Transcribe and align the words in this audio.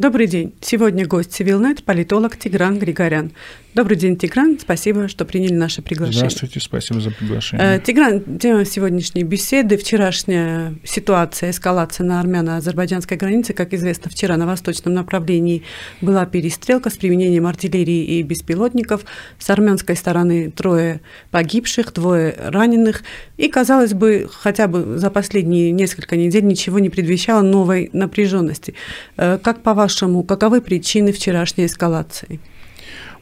Добрый 0.00 0.26
день. 0.28 0.54
Сегодня 0.62 1.06
гость 1.06 1.30
Цивилнет, 1.30 1.84
политолог 1.84 2.34
Тигран 2.38 2.78
Григорян. 2.78 3.32
Добрый 3.72 3.96
день, 3.96 4.16
Тигран. 4.16 4.58
Спасибо, 4.58 5.06
что 5.06 5.24
приняли 5.24 5.52
наше 5.52 5.80
приглашение. 5.80 6.28
Здравствуйте, 6.28 6.58
спасибо 6.58 7.00
за 7.00 7.12
приглашение. 7.12 7.76
Э, 7.76 7.80
Тигран, 7.80 8.38
тема 8.38 8.64
сегодняшней 8.64 9.22
беседы– 9.22 9.76
вчерашняя 9.78 10.74
ситуация, 10.84 11.50
эскалация 11.50 12.04
на 12.04 12.18
армяно-азербайджанской 12.18 13.16
границе. 13.16 13.52
Как 13.52 13.72
известно, 13.72 14.10
вчера 14.10 14.36
на 14.36 14.46
восточном 14.46 14.94
направлении 14.94 15.62
была 16.00 16.26
перестрелка 16.26 16.90
с 16.90 16.96
применением 16.96 17.46
артиллерии 17.46 18.18
и 18.18 18.22
беспилотников. 18.22 19.02
С 19.38 19.50
армянской 19.50 19.94
стороны 19.94 20.50
трое 20.50 21.00
погибших, 21.30 21.92
двое 21.92 22.34
раненых. 22.46 23.04
И, 23.36 23.46
казалось 23.48 23.94
бы, 23.94 24.28
хотя 24.32 24.66
бы 24.66 24.98
за 24.98 25.10
последние 25.10 25.70
несколько 25.70 26.16
недель 26.16 26.44
ничего 26.44 26.80
не 26.80 26.90
предвещало 26.90 27.42
новой 27.42 27.88
напряженности. 27.92 28.74
Э, 29.16 29.38
как 29.40 29.62
по-вашему, 29.90 30.22
каковы 30.22 30.60
причины 30.60 31.12
вчерашней 31.12 31.66
эскалации? 31.66 32.40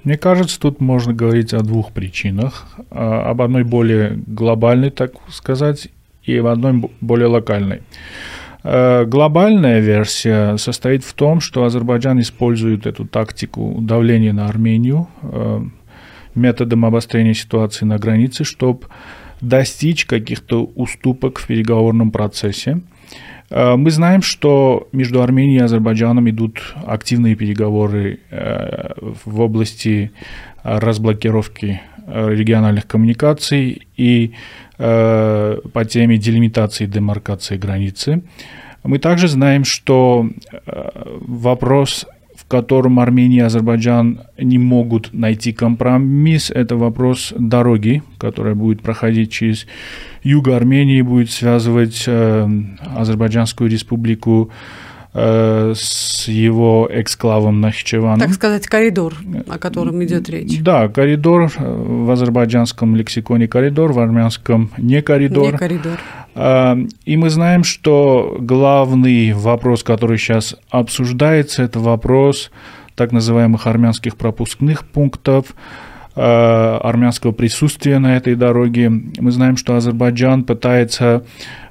Мне 0.04 0.16
кажется, 0.16 0.60
тут 0.60 0.80
можно 0.80 1.12
говорить 1.12 1.52
о 1.54 1.60
двух 1.60 1.92
причинах. 1.92 2.66
А, 2.90 3.30
об 3.30 3.42
одной 3.42 3.64
более 3.64 4.20
глобальной, 4.26 4.90
так 4.90 5.12
сказать, 5.30 5.88
и 6.24 6.36
об 6.36 6.46
одной 6.46 6.90
более 7.00 7.26
локальной. 7.26 7.82
А, 8.62 9.04
глобальная 9.04 9.80
версия 9.80 10.56
состоит 10.56 11.04
в 11.04 11.12
том, 11.14 11.40
что 11.40 11.64
Азербайджан 11.64 12.20
использует 12.20 12.86
эту 12.86 13.06
тактику 13.06 13.78
давления 13.80 14.32
на 14.32 14.46
Армению 14.46 15.08
а, 15.22 15.62
методом 16.34 16.84
обострения 16.84 17.34
ситуации 17.34 17.86
на 17.86 17.98
границе, 17.98 18.44
чтобы 18.44 18.86
достичь 19.40 20.04
каких-то 20.04 20.64
уступок 20.64 21.38
в 21.38 21.46
переговорном 21.46 22.10
процессе– 22.10 22.80
Э, 23.10 23.37
мы 23.50 23.90
знаем, 23.90 24.22
что 24.22 24.88
между 24.92 25.22
Арменией 25.22 25.60
и 25.60 25.62
Азербайджаном 25.62 26.28
идут 26.28 26.74
активные 26.86 27.34
переговоры 27.34 28.20
э, 28.30 28.92
в 29.24 29.40
области 29.40 30.12
разблокировки 30.62 31.80
э, 32.06 32.34
региональных 32.34 32.86
коммуникаций 32.86 33.86
и 33.96 34.32
по 34.76 35.84
теме 35.88 36.18
делимитации 36.18 36.84
и 36.84 36.86
демаркации 36.86 37.56
границы. 37.56 38.22
Мы 38.84 39.00
также 39.00 39.26
знаем, 39.26 39.64
что 39.64 40.30
вопрос 41.20 42.06
котором 42.48 42.98
Армения 42.98 43.38
и 43.38 43.40
Азербайджан 43.40 44.20
не 44.38 44.58
могут 44.58 45.12
найти 45.12 45.52
компромисс. 45.52 46.50
Это 46.50 46.76
вопрос 46.76 47.34
дороги, 47.38 48.02
которая 48.18 48.54
будет 48.54 48.80
проходить 48.82 49.30
через 49.30 49.66
юг 50.22 50.48
Армении, 50.48 51.02
будет 51.02 51.30
связывать 51.30 52.04
э, 52.06 52.48
Азербайджанскую 52.96 53.70
республику 53.70 54.50
э, 55.12 55.74
с 55.76 56.26
его 56.26 56.88
эксклавом 56.90 57.60
Нахичеваном. 57.60 58.20
Так 58.20 58.32
сказать, 58.32 58.66
коридор, 58.66 59.14
о 59.46 59.58
котором 59.58 60.02
идет 60.04 60.30
речь. 60.30 60.58
Да, 60.60 60.88
коридор 60.88 61.52
э, 61.54 61.64
в 61.64 62.10
азербайджанском 62.10 62.96
лексиконе 62.96 63.46
коридор, 63.46 63.92
в 63.92 63.98
армянском 63.98 64.70
не 64.78 65.02
коридор. 65.02 65.52
Не 65.52 65.58
коридор. 65.58 65.98
И 66.38 67.16
мы 67.16 67.30
знаем, 67.30 67.64
что 67.64 68.36
главный 68.38 69.32
вопрос, 69.32 69.82
который 69.82 70.18
сейчас 70.18 70.54
обсуждается, 70.70 71.64
это 71.64 71.80
вопрос 71.80 72.52
так 72.94 73.12
называемых 73.12 73.66
армянских 73.66 74.16
пропускных 74.16 74.86
пунктов, 74.86 75.54
а, 76.20 76.80
армянского 76.82 77.30
присутствия 77.30 78.00
на 78.00 78.16
этой 78.16 78.34
дороге. 78.34 78.90
Мы 78.90 79.30
знаем, 79.30 79.56
что 79.56 79.76
Азербайджан 79.76 80.42
пытается 80.42 81.24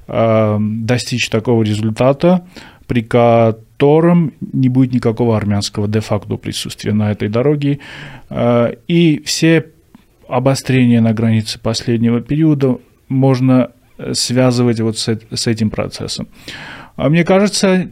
а, 0.07 0.57
достичь 0.57 1.29
такого 1.29 1.63
результата, 1.63 2.47
при 2.87 3.01
котором 3.01 4.31
не 4.39 4.69
будет 4.69 4.93
никакого 4.93 5.35
армянского 5.35 5.89
де-факто 5.89 6.37
присутствия 6.37 6.93
на 6.93 7.11
этой 7.11 7.27
дороге. 7.27 7.79
А, 8.29 8.71
и 8.87 9.21
все 9.25 9.65
обострения 10.29 11.01
на 11.01 11.13
границе 11.13 11.59
последнего 11.59 12.21
периода 12.21 12.77
можно 13.09 13.71
связывать 14.13 14.79
вот 14.79 14.97
с, 14.97 15.47
этим 15.47 15.69
процессом. 15.69 16.27
А 16.95 17.09
мне 17.09 17.23
кажется, 17.23 17.87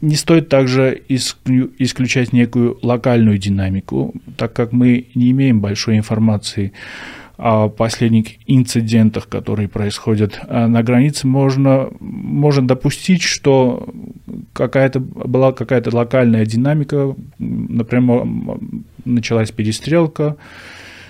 не 0.00 0.16
стоит 0.16 0.48
также 0.48 1.00
исключать 1.08 2.32
некую 2.32 2.78
локальную 2.82 3.38
динамику, 3.38 4.14
так 4.36 4.52
как 4.52 4.72
мы 4.72 5.06
не 5.14 5.30
имеем 5.30 5.60
большой 5.60 5.96
информации 5.96 6.72
о 7.36 7.68
последних 7.68 8.36
инцидентах, 8.46 9.28
которые 9.28 9.68
происходят 9.68 10.38
а 10.48 10.68
на 10.68 10.82
границе, 10.82 11.26
можно, 11.26 11.88
можно 12.00 12.66
допустить, 12.66 13.22
что 13.22 13.88
какая-то, 14.52 15.00
была 15.00 15.52
какая-то 15.52 15.94
локальная 15.96 16.46
динамика, 16.46 17.14
например, 17.38 18.26
началась 19.04 19.50
перестрелка, 19.50 20.36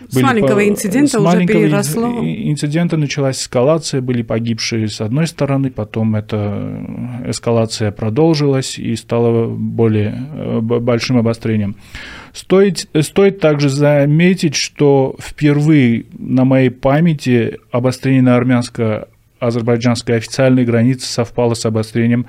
с 0.08 0.20
маленького 0.20 0.56
по... 0.56 0.68
инцидента 0.68 1.10
с 1.10 1.14
уже 1.14 1.24
маленького 1.24 1.58
переросло. 1.58 2.20
инцидента 2.22 2.96
началась 2.96 3.42
эскалация, 3.42 4.00
были 4.00 4.22
погибшие 4.22 4.88
с 4.88 5.00
одной 5.00 5.26
стороны, 5.26 5.70
потом 5.70 6.14
эта 6.16 6.84
эскалация 7.26 7.90
продолжилась 7.92 8.78
и 8.78 8.94
стала 8.96 9.46
более 9.46 10.28
э, 10.34 10.60
большим 10.60 11.18
обострением. 11.18 11.76
Стоит, 12.32 12.88
стоит 13.02 13.40
также 13.40 13.68
заметить, 13.68 14.54
что 14.54 15.16
впервые 15.20 16.06
на 16.18 16.44
моей 16.44 16.70
памяти 16.70 17.58
обострение 17.70 18.22
на 18.22 18.36
армянско 18.36 19.08
азербайджанской 19.38 20.16
официальной 20.16 20.64
границы 20.64 21.06
совпало 21.06 21.54
с 21.54 21.66
обострением 21.66 22.26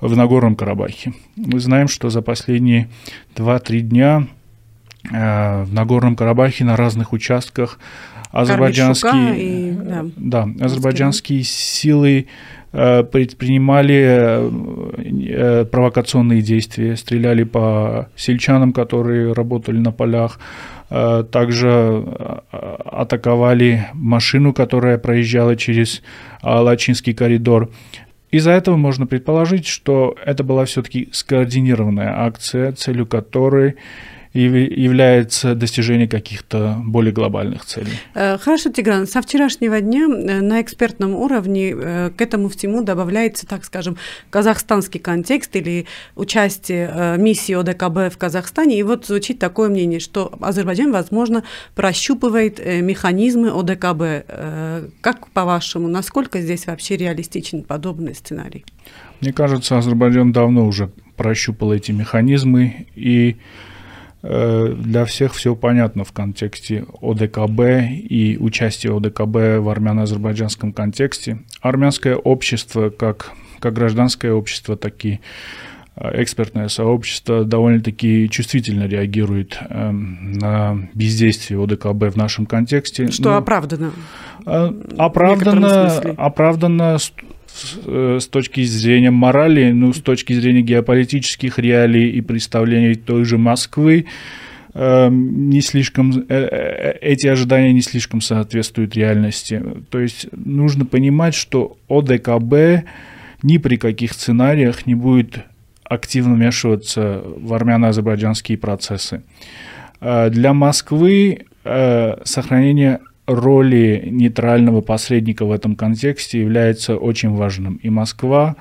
в 0.00 0.16
Нагорном 0.16 0.54
Карабахе. 0.54 1.12
Мы 1.36 1.58
знаем, 1.58 1.88
что 1.88 2.08
за 2.08 2.22
последние 2.22 2.88
2-3 3.34 3.80
дня 3.80 4.26
Э, 4.26 4.41
в 5.04 5.68
Нагорном 5.72 6.16
Карабахе 6.16 6.64
на 6.64 6.76
разных 6.76 7.12
участках 7.12 7.78
азербайджанские, 8.30 9.36
и, 9.36 9.72
да, 9.72 10.06
да, 10.16 10.48
азербайджанские 10.64 11.42
силы 11.42 12.28
э, 12.72 13.02
предпринимали 13.02 14.48
э, 15.28 15.64
провокационные 15.66 16.40
действия, 16.40 16.96
стреляли 16.96 17.44
по 17.44 18.08
сельчанам, 18.16 18.72
которые 18.72 19.32
работали 19.32 19.78
на 19.78 19.92
полях, 19.92 20.38
также 21.30 22.04
атаковали 22.50 23.86
машину, 23.94 24.52
которая 24.52 24.98
проезжала 24.98 25.56
через 25.56 26.02
Лачинский 26.42 27.14
коридор. 27.14 27.70
Из-за 28.30 28.50
этого 28.50 28.76
можно 28.76 29.06
предположить, 29.06 29.66
что 29.66 30.14
это 30.22 30.44
была 30.44 30.66
все-таки 30.66 31.08
скоординированная 31.12 32.12
акция, 32.14 32.72
целью 32.72 33.06
которой 33.06 33.76
является 34.34 35.54
достижение 35.54 36.08
каких-то 36.08 36.80
более 36.84 37.12
глобальных 37.12 37.64
целей. 37.64 37.92
Э, 38.14 38.38
хорошо, 38.38 38.70
Тигран, 38.70 39.06
со 39.06 39.20
вчерашнего 39.20 39.80
дня 39.80 40.04
э, 40.04 40.40
на 40.40 40.62
экспертном 40.62 41.14
уровне 41.14 41.74
э, 41.74 42.10
к 42.16 42.20
этому 42.20 42.48
всему 42.48 42.82
добавляется, 42.82 43.46
так 43.46 43.64
скажем, 43.64 43.96
казахстанский 44.30 45.00
контекст 45.00 45.54
или 45.56 45.86
участие 46.16 47.16
миссии 47.18 47.54
ОДКБ 47.54 48.14
в 48.14 48.18
Казахстане. 48.18 48.78
И 48.78 48.82
вот 48.82 49.06
звучит 49.06 49.38
такое 49.38 49.68
мнение, 49.68 50.00
что 50.00 50.32
Азербайджан, 50.40 50.92
возможно, 50.92 51.44
прощупывает 51.74 52.58
механизмы 52.58 53.50
ОДКБ. 53.50 54.92
Как 55.00 55.28
по-вашему, 55.28 55.88
насколько 55.88 56.40
здесь 56.40 56.66
вообще 56.66 56.96
реалистичен 56.96 57.62
подобный 57.64 58.14
сценарий? 58.14 58.64
Мне 59.20 59.32
кажется, 59.32 59.78
Азербайджан 59.78 60.32
давно 60.32 60.66
уже 60.66 60.90
прощупал 61.16 61.72
эти 61.72 61.92
механизмы 61.92 62.86
и 62.96 63.36
для 64.22 65.04
всех 65.04 65.34
все 65.34 65.56
понятно 65.56 66.04
в 66.04 66.12
контексте 66.12 66.84
ОДКБ 67.00 67.60
и 68.08 68.38
участия 68.40 68.96
ОДКБ 68.96 69.60
в 69.60 69.68
армяно-азербайджанском 69.68 70.72
контексте. 70.72 71.40
Армянское 71.60 72.14
общество, 72.14 72.90
как, 72.90 73.32
как 73.58 73.74
гражданское 73.74 74.32
общество, 74.32 74.76
так 74.76 75.04
и 75.04 75.18
э, 75.96 76.22
экспертное 76.22 76.68
сообщество 76.68 77.44
довольно-таки 77.44 78.28
чувствительно 78.30 78.86
реагирует 78.86 79.58
э, 79.60 79.90
на 79.90 80.88
бездействие 80.94 81.60
ОДКБ 81.62 82.14
в 82.14 82.16
нашем 82.16 82.46
контексте. 82.46 83.10
Что 83.10 83.30
ну, 83.30 83.36
оправдано? 83.38 83.90
Э, 84.46 84.72
оправдано, 84.98 85.96
оправдано 86.16 86.98
Э, 86.98 86.98
с, 87.52 88.26
точки 88.26 88.62
зрения 88.64 89.10
морали, 89.10 89.72
ну, 89.72 89.92
с 89.92 90.00
точки 90.00 90.32
зрения 90.32 90.62
геополитических 90.62 91.58
реалий 91.58 92.10
и 92.10 92.20
представлений 92.20 92.94
той 92.94 93.24
же 93.24 93.38
Москвы, 93.38 94.06
эм, 94.74 95.50
не 95.50 95.60
слишком, 95.60 96.24
э, 96.28 96.96
эти 97.00 97.26
ожидания 97.26 97.72
не 97.72 97.82
слишком 97.82 98.20
соответствуют 98.20 98.96
реальности. 98.96 99.62
То 99.90 100.00
есть 100.00 100.28
нужно 100.32 100.86
понимать, 100.86 101.34
что 101.34 101.76
ОДКБ 101.88 102.84
ни 103.42 103.58
при 103.58 103.76
каких 103.76 104.12
сценариях 104.12 104.86
не 104.86 104.94
будет 104.94 105.44
активно 105.84 106.34
вмешиваться 106.34 107.22
в 107.24 107.52
армяно-азербайджанские 107.52 108.56
процессы. 108.56 109.22
Э, 110.00 110.30
для 110.30 110.52
Москвы 110.52 111.46
сохранение 112.24 112.98
роли 113.26 114.08
нейтрального 114.10 114.80
посредника 114.80 115.44
в 115.44 115.52
этом 115.52 115.76
контексте 115.76 116.40
является 116.40 116.96
очень 116.96 117.30
важным. 117.30 117.76
И 117.76 117.90
Москва 117.90 118.56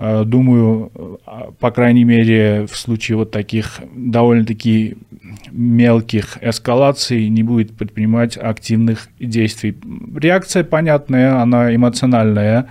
Э, 0.00 0.22
думаю, 0.24 0.92
по 1.58 1.70
крайней 1.72 2.04
мере, 2.04 2.66
в 2.66 2.76
случае 2.76 3.16
вот 3.16 3.32
таких 3.32 3.80
довольно-таки 3.94 4.96
мелких 5.50 6.38
эскалаций 6.40 7.28
не 7.28 7.42
будет 7.42 7.76
предпринимать 7.76 8.36
активных 8.36 9.08
действий. 9.18 9.76
Реакция 10.16 10.62
понятная, 10.62 11.40
она 11.42 11.74
эмоциональная, 11.74 12.68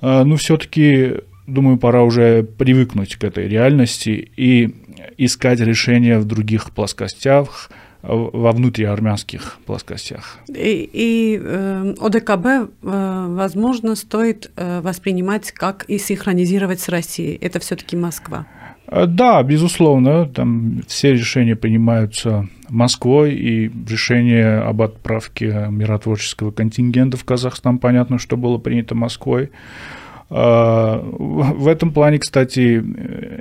но 0.00 0.36
все-таки, 0.36 1.16
думаю, 1.46 1.78
пора 1.78 2.02
уже 2.02 2.42
привыкнуть 2.42 3.16
к 3.16 3.24
этой 3.24 3.48
реальности 3.48 4.30
и 4.36 4.74
искать 5.18 5.60
решения 5.60 6.18
в 6.18 6.24
других 6.24 6.70
плоскостях, 6.70 7.70
во 8.06 8.52
внутриармянских 8.52 9.58
плоскостях. 9.66 10.38
И, 10.48 10.88
и 10.92 11.40
э, 11.42 11.94
ОДКБ, 12.00 12.46
э, 12.46 13.26
возможно, 13.30 13.94
стоит 13.94 14.50
э, 14.56 14.80
воспринимать 14.80 15.52
как 15.52 15.84
и 15.84 15.98
синхронизировать 15.98 16.80
с 16.80 16.88
Россией. 16.88 17.38
Это 17.40 17.58
все-таки 17.60 17.96
Москва. 17.96 18.46
Э, 18.88 19.06
да, 19.06 19.42
безусловно, 19.42 20.26
там 20.26 20.82
все 20.86 21.12
решения 21.12 21.56
принимаются 21.56 22.48
Москвой, 22.68 23.34
и 23.34 23.70
решение 23.88 24.58
об 24.58 24.82
отправке 24.82 25.66
миротворческого 25.70 26.50
контингента 26.50 27.16
в 27.16 27.24
Казахстан, 27.24 27.78
понятно, 27.78 28.18
что 28.18 28.36
было 28.36 28.58
принято 28.58 28.94
Москвой. 28.94 29.50
Э, 30.30 31.00
в 31.02 31.68
этом 31.68 31.92
плане, 31.92 32.18
кстати, 32.18 32.84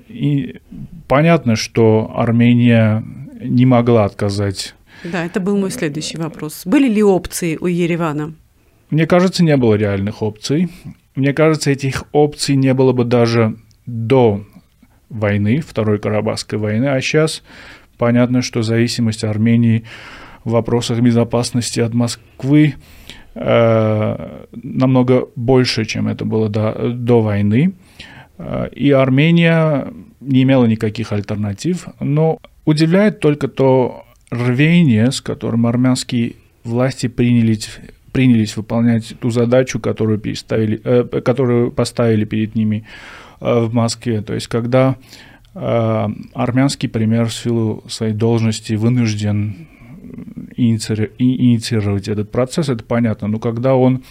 и 0.07 0.59
понятно, 1.07 1.55
что 1.55 2.11
Армения 2.15 3.03
не 3.47 3.65
могла 3.65 4.05
отказать. 4.05 4.75
Да, 5.03 5.25
это 5.25 5.39
был 5.39 5.57
мой 5.57 5.71
следующий 5.71 6.17
вопрос. 6.17 6.63
Были 6.65 6.87
ли 6.89 7.03
опции 7.03 7.57
у 7.59 7.67
Еревана? 7.67 8.33
Мне 8.89 9.07
кажется, 9.07 9.43
не 9.43 9.57
было 9.57 9.75
реальных 9.75 10.21
опций. 10.21 10.69
Мне 11.15 11.33
кажется, 11.33 11.71
этих 11.71 12.03
опций 12.11 12.55
не 12.55 12.73
было 12.73 12.91
бы 12.91 13.03
даже 13.03 13.55
до 13.85 14.43
войны, 15.09 15.61
Второй 15.61 15.99
Карабахской 15.99 16.59
войны, 16.59 16.85
а 16.85 17.01
сейчас 17.01 17.43
понятно, 17.97 18.41
что 18.41 18.61
зависимость 18.61 19.23
Армении 19.23 19.83
в 20.43 20.51
вопросах 20.51 20.99
безопасности 20.99 21.79
от 21.79 21.93
Москвы 21.93 22.75
э, 23.33 24.45
намного 24.51 25.27
больше, 25.35 25.85
чем 25.85 26.07
это 26.07 26.25
было 26.25 26.49
до, 26.49 26.93
до 26.93 27.21
войны. 27.21 27.73
Э, 28.37 28.69
и 28.71 28.91
Армения 28.91 29.87
не 30.25 30.43
имела 30.43 30.65
никаких 30.65 31.11
альтернатив, 31.11 31.87
но 31.99 32.39
Удивляет 32.65 33.19
только 33.19 33.47
то 33.47 34.05
рвение, 34.31 35.11
с 35.11 35.21
которым 35.21 35.67
армянские 35.67 36.33
власти 36.63 37.05
принялись, 37.07 37.69
принялись 38.11 38.57
выполнять 38.57 39.15
ту 39.19 39.29
задачу, 39.29 39.79
которую, 39.79 40.17
переставили, 40.17 40.81
э, 40.83 41.21
которую 41.21 41.71
поставили 41.71 42.25
перед 42.25 42.55
ними 42.55 42.87
э, 43.39 43.59
в 43.59 43.73
Москве. 43.73 44.23
То 44.23 44.33
есть, 44.33 44.47
когда 44.47 44.95
э, 45.53 46.07
армянский 46.33 46.89
премьер 46.89 47.27
в 47.27 47.33
силу 47.35 47.83
своей 47.87 48.13
должности 48.13 48.73
вынужден 48.73 49.67
инициировать 50.57 52.07
этот 52.07 52.31
процесс, 52.31 52.69
это 52.69 52.83
понятно. 52.83 53.27
Но 53.27 53.37
когда 53.37 53.75
он 53.75 54.03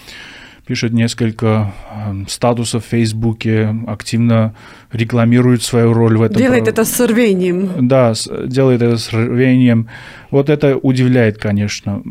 пишет 0.66 0.92
несколько 0.92 1.72
эм, 1.92 2.26
статусов 2.26 2.84
в 2.84 2.88
Фейсбуке, 2.88 3.74
активно 3.86 4.54
рекламирует 4.92 5.62
свою 5.62 5.92
роль 5.92 6.16
в 6.16 6.22
этом. 6.22 6.38
Делает 6.38 6.68
это 6.68 6.84
с 6.84 7.06
рвением. 7.06 7.88
Да, 7.88 8.14
делает 8.46 8.82
это 8.82 8.96
с 8.96 9.12
рвением. 9.12 9.88
Вот 10.30 10.48
это 10.48 10.76
удивляет, 10.76 11.38
конечно. 11.38 12.02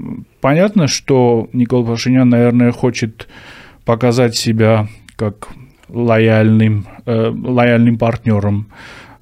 Понятно, 0.42 0.88
что 0.88 1.50
Никол 1.54 1.86
Пашинян, 1.86 2.30
наверное, 2.30 2.72
хочет 2.72 3.28
показать 3.86 4.36
себя 4.36 4.88
как 5.16 5.50
лояльным, 5.90 6.86
э, 7.06 7.30
лояльным 7.30 7.98
партнером 7.98 8.68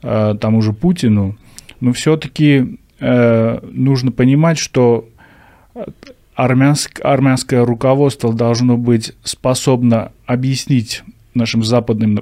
э, 0.02 0.36
тому 0.40 0.62
же 0.62 0.74
Путину, 0.74 1.38
но 1.80 1.94
все-таки 1.94 2.80
э, 3.00 3.60
нужно 3.64 4.12
понимать, 4.12 4.58
что 4.58 5.08
армянск, 6.36 7.00
армянское 7.04 7.64
руководство 7.64 8.34
должно 8.34 8.78
быть 8.78 9.14
способно 9.24 10.12
объяснить 10.26 11.04
нашим 11.34 11.64
западным 11.64 12.22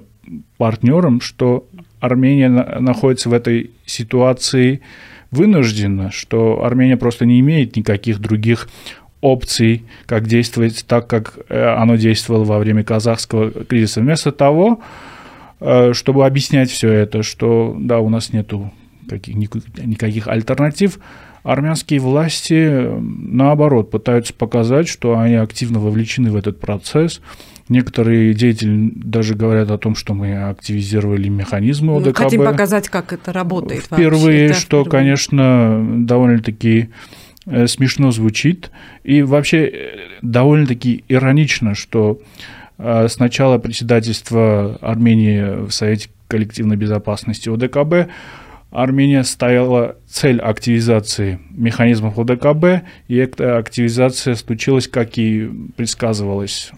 партнерам, 0.58 1.22
что 1.22 1.66
Армения 2.00 2.50
находится 2.50 3.30
в 3.30 3.34
этой 3.34 3.72
ситуации 3.86 4.82
вынуждена, 5.32 6.12
что 6.12 6.64
Армения 6.64 6.98
просто 6.98 7.26
не 7.26 7.40
имеет 7.40 7.76
никаких 7.76 8.20
других 8.20 8.70
опций, 9.22 9.84
как 10.06 10.28
действовать 10.28 10.86
так, 10.88 11.08
как 11.08 11.38
э, 11.50 11.62
оно 11.62 11.98
действовало 11.98 12.46
во 12.46 12.58
время 12.58 12.84
казахского 12.84 13.52
кризиса. 13.52 14.00
Вместо 14.00 14.32
того, 14.32 14.80
э, 15.60 15.92
чтобы 15.94 16.26
объяснять 16.26 16.72
все 16.72 16.90
это, 16.92 17.22
что 17.22 17.76
да, 17.78 18.00
у 18.00 18.10
нас 18.10 18.32
нету 18.32 18.72
каких, 19.10 19.36
никаких 19.36 20.28
альтернатив, 20.28 21.00
армянские 21.44 22.00
власти, 22.00 22.90
наоборот, 23.00 23.92
пытаются 23.92 24.34
показать, 24.34 24.88
что 24.88 25.18
они 25.18 25.36
активно 25.36 25.80
вовлечены 25.80 26.32
в 26.32 26.36
этот 26.36 26.60
процесс. 26.60 27.22
Некоторые 27.70 28.34
деятели 28.34 28.92
даже 28.96 29.36
говорят 29.36 29.70
о 29.70 29.78
том, 29.78 29.94
что 29.96 30.16
мы 30.16 30.50
активизировали 30.50 31.30
механизмы 31.30 31.98
ОДКБ. 31.98 32.08
Мы 32.08 32.14
хотим 32.26 32.44
показать, 32.44 32.90
как 32.90 33.14
это 33.14 33.32
работает 33.32 33.84
Впервые, 33.84 34.48
вообще, 34.48 34.60
что, 34.60 34.82
впервые. 34.82 34.90
конечно, 34.90 35.86
довольно-таки 35.98 36.90
э, 37.46 37.68
смешно 37.68 38.10
звучит. 38.10 38.72
И 39.04 39.22
вообще 39.22 39.68
э, 39.68 39.98
довольно-таки 40.24 41.04
иронично, 41.10 41.76
что 41.76 42.20
э, 42.80 43.08
с 43.08 43.20
начала 43.20 43.60
председательства 43.60 44.80
Армении 44.82 45.68
в 45.68 45.72
Совете 45.72 46.10
коллективной 46.28 46.76
безопасности 46.76 47.50
ОДКБ 47.50 48.12
Армения 48.71 49.24
ставила 49.24 49.95
цель 50.07 50.39
активизации 50.39 51.39
механизмов 51.50 52.19
ОДКБ, 52.19 52.86
и 53.07 53.16
эта 53.16 53.57
активизация 53.57 54.36
случилась, 54.36 54.88
как 54.88 55.18
и 55.18 55.50
предсказывалось 55.75 56.71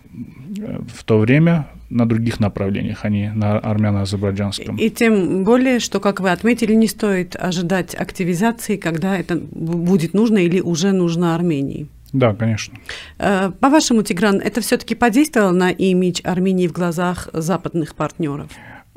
э, 0.57 0.79
в 0.93 1.03
то 1.03 1.19
время, 1.19 1.67
на 1.89 2.07
других 2.07 2.39
направлениях, 2.39 2.99
а 3.03 3.09
не 3.09 3.31
на 3.33 3.59
армяно-азербайджанском. 3.59 4.77
И 4.77 4.89
тем 4.89 5.43
более, 5.43 5.79
что, 5.79 5.99
как 5.99 6.21
вы 6.21 6.31
отметили, 6.31 6.73
не 6.73 6.87
стоит 6.87 7.35
ожидать 7.35 7.93
активизации, 7.93 8.77
когда 8.77 9.17
это 9.17 9.35
будет 9.35 10.13
нужно 10.13 10.37
или 10.37 10.61
уже 10.61 10.93
нужно 10.93 11.35
Армении. 11.35 11.87
Да, 12.13 12.33
конечно. 12.33 12.77
Э, 13.19 13.51
по-вашему, 13.59 14.03
Тигран, 14.03 14.39
это 14.39 14.61
все-таки 14.61 14.95
подействовало 14.95 15.51
на 15.51 15.71
имидж 15.71 16.21
Армении 16.23 16.67
в 16.67 16.73
глазах 16.73 17.29
западных 17.33 17.95
партнеров? 17.95 18.49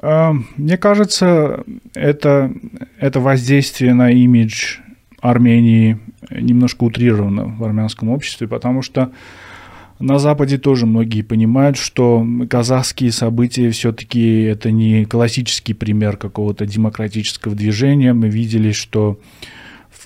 А, 0.07 0.35
мне 0.59 0.77
кажется, 0.77 1.65
это, 1.95 2.53
это 2.99 3.21
воздействие 3.21 3.95
на 3.95 4.11
имидж 4.11 4.81
Армении 5.23 5.99
немножко 6.31 6.85
утрировано 6.85 7.47
в 7.47 7.65
армянском 7.65 8.11
обществе, 8.11 8.47
потому 8.47 8.83
что 8.83 9.13
на 9.99 10.19
Западе 10.19 10.59
тоже 10.59 10.85
многие 10.85 11.23
понимают, 11.23 11.79
что 11.79 12.27
казахские 12.51 13.13
события 13.13 13.71
все-таки 13.71 14.43
это 14.43 14.71
не 14.71 15.07
классический 15.07 15.73
пример 15.73 16.19
какого-то 16.19 16.67
демократического 16.67 17.55
движения. 17.55 18.13
Мы 18.13 18.29
видели, 18.29 18.73
что 18.73 19.19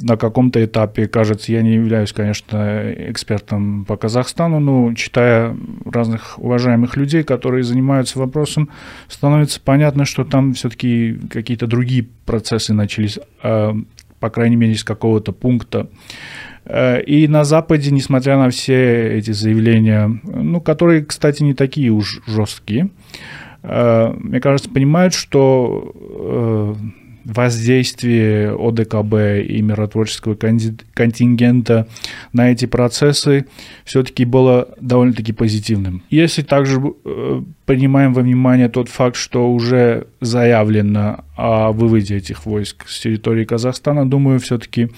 на 0.01 0.17
каком-то 0.17 0.65
этапе, 0.65 1.09
кажется, 1.09 1.53
я 1.53 1.63
не 1.63 1.75
являюсь, 1.75 2.13
конечно, 2.13 2.93
экспертом 2.97 3.85
по 3.85 3.97
Казахстану, 3.97 4.61
но 4.61 4.95
читая 4.95 5.57
разных 5.85 6.39
уважаемых 6.39 6.97
людей, 6.97 7.23
которые 7.23 7.65
занимаются 7.65 8.19
вопросом, 8.19 8.71
становится 9.09 9.61
понятно, 9.61 10.05
что 10.05 10.25
там 10.25 10.55
все-таки 10.55 11.19
какие-то 11.31 11.67
другие 11.67 12.07
процессы 12.25 12.73
начались, 12.73 13.19
а, 13.43 13.77
по 14.21 14.31
крайней 14.31 14.57
мере, 14.57 14.75
с 14.75 14.85
какого-то 14.85 15.33
пункта. 15.33 15.89
Э, 16.65 17.01
и 17.03 17.27
на 17.29 17.45
Западе, 17.45 17.91
несмотря 17.91 18.37
на 18.37 18.51
все 18.51 19.19
эти 19.19 19.31
заявления, 19.31 20.21
ну, 20.23 20.61
которые, 20.61 21.05
кстати, 21.05 21.43
не 21.43 21.55
такие 21.55 21.91
уж 21.91 22.21
жесткие, 22.27 22.91
э, 23.63 24.13
мне 24.19 24.41
кажется, 24.41 24.71
понимают, 24.71 25.15
что 25.15 26.77
воздействие 27.29 28.57
ОДКБ 28.57 29.47
и 29.47 29.61
миротворческого 29.61 30.35
контингента 30.35 31.87
на 32.33 32.51
эти 32.51 32.65
процессы 32.65 33.45
все-таки 33.85 34.25
было 34.25 34.75
довольно-таки 34.81 35.33
позитивным. 35.33 36.03
Если 36.09 36.41
также 36.41 36.81
э, 37.05 37.43
принимаем 37.67 38.15
во 38.15 38.23
внимание 38.23 38.71
тот 38.71 38.89
факт, 38.89 39.17
что 39.17 39.53
уже 39.53 40.07
заявлено 40.23 41.25
о 41.37 41.73
выводе 41.73 42.17
этих 42.17 42.47
войск 42.47 42.89
с 42.89 42.99
территории 43.01 43.45
Казахстана, 43.45 44.09
думаю, 44.09 44.41
все-таки 44.41 44.89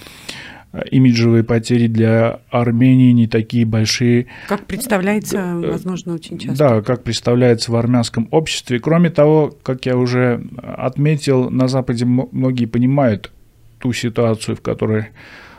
имиджевые 0.91 1.43
потери 1.43 1.89
для 1.89 2.41
Армении 2.50 3.12
не 3.12 3.27
такие 3.27 3.67
большие. 3.67 4.27
Как 4.49 4.67
представляется, 4.67 5.39
э, 5.39 5.71
возможно, 5.73 6.15
очень 6.15 6.39
часто. 6.39 6.59
Да, 6.59 6.83
как 6.83 7.03
представляется 7.03 7.73
в 7.73 7.77
армянском 7.77 8.29
обществе. 8.31 8.79
Кроме 8.79 9.11
того, 9.11 9.53
как 9.62 9.87
я 9.87 9.97
уже 9.97 10.45
отметил, 10.62 11.50
на 11.50 11.67
Западе 11.67 12.05
многие 12.05 12.67
понимают 12.67 13.33
ту 13.79 13.93
ситуацию, 13.93 14.57
в 14.57 14.61
которой 14.61 15.09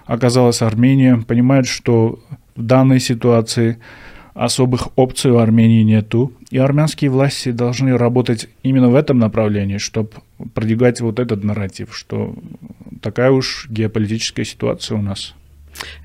оказалась 0.06 0.62
Армения, 0.62 1.18
понимают, 1.18 1.68
что 1.68 2.20
в 2.56 2.64
данной 2.64 3.00
ситуации 3.00 3.80
особых 4.34 4.98
опций 4.98 5.32
у 5.32 5.38
Армении 5.38 5.84
нету, 5.84 6.32
и 6.52 6.58
армянские 6.58 7.12
власти 7.12 7.52
должны 7.52 7.98
работать 7.98 8.48
именно 8.64 8.90
в 8.90 8.96
этом 8.96 9.20
направлении, 9.20 9.78
чтобы 9.78 10.12
продвигать 10.54 11.02
вот 11.02 11.20
этот 11.20 11.44
нарратив, 11.44 11.96
что 11.96 12.34
такая 13.02 13.32
уж 13.32 13.68
геополитическая 13.70 14.46
ситуация 14.46 14.98
у 14.98 15.02
нас. 15.02 15.36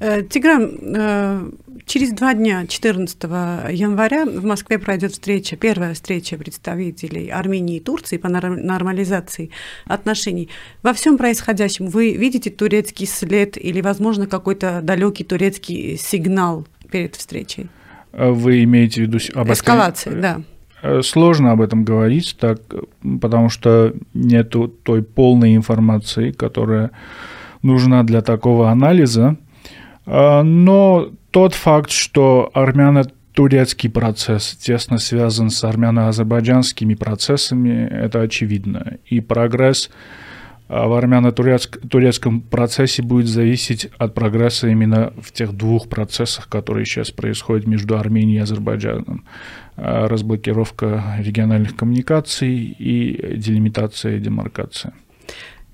Э, 0.00 0.22
Тигран, 0.22 0.78
э, 0.96 1.50
через 1.86 2.10
два 2.10 2.34
дня, 2.34 2.66
14 2.66 3.70
января, 3.70 4.24
в 4.24 4.44
Москве 4.44 4.78
пройдет 4.78 5.12
встреча, 5.12 5.56
первая 5.56 5.94
встреча 5.94 6.36
представителей 6.36 7.28
Армении 7.28 7.76
и 7.76 7.80
Турции 7.80 8.16
по 8.16 8.28
нормализации 8.28 9.50
отношений. 9.84 10.48
Во 10.82 10.92
всем 10.92 11.18
происходящем 11.18 11.88
вы 11.88 12.12
видите 12.12 12.50
турецкий 12.50 13.06
след 13.06 13.56
или, 13.56 13.80
возможно, 13.80 14.26
какой-то 14.26 14.80
далекий 14.82 15.24
турецкий 15.24 15.96
сигнал 15.96 16.66
перед 16.90 17.16
встречей? 17.16 17.68
Э, 18.12 18.30
вы 18.30 18.62
имеете 18.64 19.02
в 19.02 19.04
виду 19.04 19.18
об 19.34 19.52
эскалации, 19.52 20.10
да. 20.10 20.42
Сложно 21.02 21.52
об 21.52 21.62
этом 21.62 21.84
говорить, 21.84 22.36
так, 22.38 22.60
потому 23.20 23.48
что 23.48 23.94
нет 24.14 24.54
той 24.82 25.02
полной 25.02 25.56
информации, 25.56 26.32
которая 26.32 26.90
нужна 27.62 28.02
для 28.02 28.20
такого 28.22 28.70
анализа. 28.70 29.36
А, 30.06 30.42
но 30.42 31.10
тот 31.30 31.54
факт, 31.54 31.90
что 31.90 32.50
армяно-турецкий 32.54 33.90
процесс 33.90 34.56
тесно 34.56 34.98
связан 34.98 35.50
с 35.50 35.64
армяно-азербайджанскими 35.64 36.94
процессами, 36.94 37.88
это 37.90 38.20
очевидно. 38.20 38.98
И 39.06 39.20
прогресс 39.20 39.90
в 40.68 40.94
армяно-турецком 40.94 42.40
процессе 42.40 43.02
будет 43.02 43.28
зависеть 43.28 43.88
от 43.98 44.14
прогресса 44.14 44.68
именно 44.68 45.12
в 45.20 45.30
тех 45.32 45.52
двух 45.52 45.88
процессах, 45.88 46.48
которые 46.48 46.84
сейчас 46.84 47.10
происходят 47.10 47.66
между 47.66 47.96
Арменией 47.96 48.38
и 48.38 48.42
Азербайджаном. 48.42 49.24
А, 49.76 50.08
разблокировка 50.08 51.16
региональных 51.18 51.76
коммуникаций 51.76 52.56
и 52.56 53.36
делимитация 53.36 54.16
и 54.16 54.20
демаркация. 54.20 54.92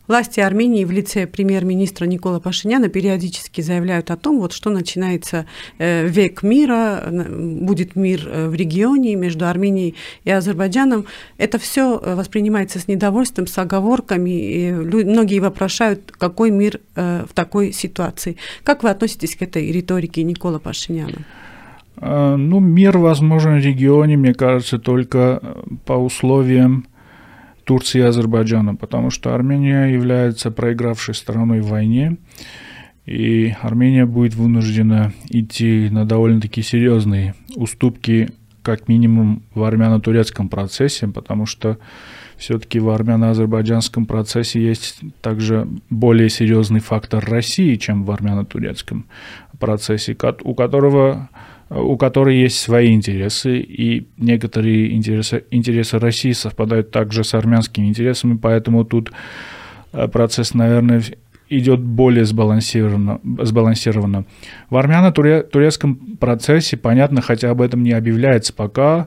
Власти 0.09 0.41
Армении 0.41 0.85
в 0.85 0.91
лице 0.91 1.29
премьер-министра 1.29 2.07
Никола 2.07 2.41
Пашиняна 2.41 2.89
периодически 2.89 3.61
заявляют 3.61 4.11
о 4.11 4.17
том, 4.17 4.41
вот, 4.41 4.53
что 4.53 4.71
начинается 4.71 5.47
э, 5.79 6.09
век 6.09 6.43
мира, 6.43 7.05
будет 7.09 7.95
мир 7.95 8.29
э, 8.29 8.49
в 8.49 8.55
регионе 8.55 9.15
между 9.15 9.47
Арменией 9.47 9.95
и 10.25 10.31
Азербайджаном. 10.31 11.07
Это 11.39 11.59
все 11.61 12.01
э, 12.03 12.17
воспринимается 12.17 12.81
с 12.81 12.89
недовольством, 12.89 13.47
с 13.47 13.57
оговорками. 13.59 14.31
И 14.31 14.73
многие 14.73 15.39
вопрошают, 15.39 16.11
какой 16.11 16.51
мир 16.51 16.81
в 16.95 17.29
такой 17.35 17.73
ситуации. 17.73 18.37
Как 18.65 18.83
вы 18.83 18.91
относитесь 18.91 19.37
к 19.37 19.43
этой 19.43 19.71
риторике 19.71 20.23
Никола 20.23 20.59
Пашиняна? 20.59 21.25
Ну, 22.01 22.61
мир 22.61 22.99
возможен 22.99 23.61
в 23.61 23.65
регионе, 23.65 24.17
мне 24.17 24.35
кажется, 24.35 24.79
только 24.79 25.41
по 25.85 25.93
условиям 25.93 26.87
Турции 27.65 28.01
и 28.01 28.03
Азербайджана, 28.03 28.75
потому 28.75 29.11
что 29.11 29.35
Армения 29.35 29.87
является 29.87 30.51
проигравшей 30.51 31.15
стороной 31.15 31.61
в 31.61 31.69
войне, 31.69 32.17
и 33.07 33.55
Армения 33.61 34.07
будет 34.07 34.35
вынуждена 34.35 35.13
идти 35.29 35.89
на 35.91 36.05
довольно-таки 36.05 36.63
серьезные 36.63 37.35
уступки, 37.57 38.31
как 38.63 38.87
минимум 38.87 39.43
в 39.55 39.65
армяно-турецком 39.65 40.49
процессе, 40.49 41.09
потому 41.09 41.47
что 41.47 41.79
все-таки 42.37 42.79
в 42.79 42.91
армяно-азербайджанском 42.91 44.07
процессе 44.07 44.61
есть 44.61 45.01
также 45.21 45.69
более 45.91 46.29
серьезный 46.29 46.81
фактор 46.81 47.25
России, 47.25 47.77
чем 47.77 48.05
в 48.05 48.11
армяно-турецком 48.11 49.07
процессе, 49.59 50.17
у 50.43 50.55
которого 50.55 51.29
у 51.75 51.97
которой 51.97 52.39
есть 52.39 52.59
свои 52.59 52.93
интересы, 52.93 53.59
и 53.59 54.07
некоторые 54.19 54.95
интересы, 54.95 55.45
интересы 55.51 55.99
России 55.99 56.33
совпадают 56.33 56.91
также 56.91 57.25
с 57.25 57.35
армянскими 57.35 57.87
интересами, 57.87 58.37
поэтому 58.37 58.85
тут 58.85 59.13
э, 59.93 60.09
процесс, 60.09 60.55
наверное, 60.55 61.03
идет 61.49 61.81
более 61.81 62.25
сбалансированно. 62.25 63.21
сбалансированно. 63.41 64.25
В 64.71 64.77
армяно-турецком 64.77 65.97
процессе, 66.19 66.77
понятно, 66.77 67.21
хотя 67.21 67.51
об 67.51 67.61
этом 67.61 67.83
не 67.83 67.93
объявляется 67.93 68.53
пока, 68.53 69.07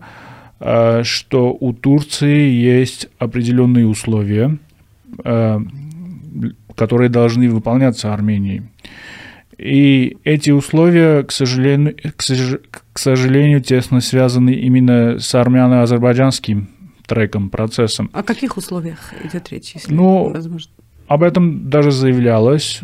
э, 0.60 1.03
что 1.03 1.55
у 1.60 1.74
Турции 1.74 2.50
есть 2.50 3.10
определенные 3.19 3.88
условия, 3.88 4.57
э, 5.24 5.60
которые 6.75 7.10
должны 7.10 7.50
выполняться 7.50 8.13
Арменией. 8.13 8.63
И 9.57 10.17
эти 10.24 10.51
условия, 10.51 11.24
к 11.24 11.31
сожалению, 11.31 11.95
к, 12.15 12.21
сож... 12.21 12.59
к 12.93 13.00
сожалению, 13.00 13.62
тесно 13.62 14.01
связаны 14.01 14.53
именно 14.53 15.17
с 15.19 15.33
армяно-азербайджанским 15.33 16.69
треком, 17.05 17.50
процессом. 17.50 18.09
О 18.13 18.24
каких 18.24 18.57
условиях 18.57 19.13
идет 19.24 19.50
речь, 19.51 19.74
если 19.75 19.93
ну, 19.93 20.29
возможно? 20.29 20.71
Об 21.07 21.24
этом 21.24 21.69
даже 21.69 21.91
заявлялось. 21.91 22.81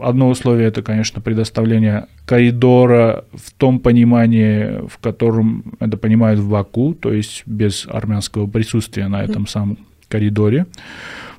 Одно 0.00 0.28
условие 0.28 0.68
это, 0.68 0.82
конечно, 0.82 1.20
предоставление 1.20 2.06
коридора 2.24 3.24
в 3.32 3.52
том 3.52 3.80
понимании, 3.80 4.86
в 4.88 4.98
котором 4.98 5.74
это 5.80 5.96
понимают 5.96 6.40
в 6.40 6.48
Баку, 6.48 6.94
то 6.94 7.12
есть 7.12 7.42
без 7.46 7.86
армянского 7.86 8.46
присутствия 8.46 9.08
на 9.08 9.22
этом 9.22 9.46
самом 9.46 9.78
коридоре. 10.08 10.66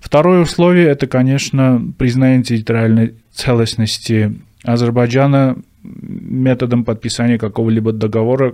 Второе 0.03 0.41
условие 0.41 0.87
это, 0.89 1.07
конечно, 1.07 1.81
признание 1.97 2.43
территориальной 2.43 3.15
целостности 3.31 4.35
Азербайджана 4.61 5.55
методом 5.81 6.83
подписания 6.83 7.37
какого-либо 7.37 7.93
договора, 7.93 8.53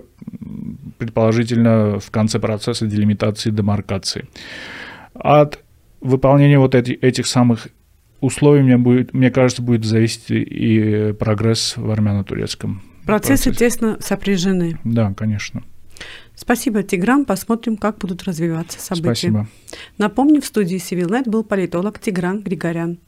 предположительно 0.98 1.98
в 1.98 2.08
конце 2.12 2.38
процесса 2.38 2.86
делимитации 2.86 3.50
демаркации. 3.50 4.28
От 5.12 5.58
выполнения 6.00 6.60
вот 6.60 6.76
эти, 6.76 6.92
этих 6.92 7.26
самых 7.26 7.66
условий, 8.20 8.62
мне, 8.62 8.78
будет, 8.78 9.12
мне 9.12 9.32
кажется, 9.32 9.60
будет 9.60 9.84
зависеть 9.84 10.30
и 10.30 11.12
прогресс 11.18 11.76
в 11.76 11.90
армяно-турецком 11.90 12.80
Процессы 13.04 13.50
процессе. 13.50 13.70
тесно 13.70 13.96
сопряжены. 14.00 14.78
Да, 14.84 15.12
конечно. 15.14 15.64
Спасибо, 16.40 16.82
Тигран. 16.82 17.26
Посмотрим, 17.26 17.76
как 17.76 17.98
будут 17.98 18.24
развиваться 18.24 18.80
события. 18.80 19.10
Спасибо. 19.10 19.48
Напомню, 19.98 20.40
в 20.40 20.46
студии 20.46 20.78
CivilNet 20.78 21.28
был 21.28 21.44
политолог 21.44 21.98
Тигран 21.98 22.42
Григорян. 22.42 22.98